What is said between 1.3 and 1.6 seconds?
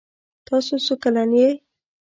یې؟